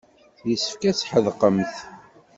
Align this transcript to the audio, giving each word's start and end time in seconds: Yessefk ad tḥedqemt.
Yessefk 0.49 0.81
ad 0.89 0.95
tḥedqemt. 0.97 1.75